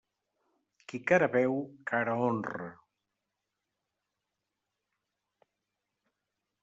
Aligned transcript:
Qui 0.91 0.99
cara 1.11 1.27
veu, 1.35 1.59
cara 1.91 2.15
honra. 2.21 2.71